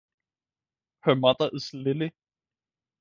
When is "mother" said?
1.15-1.51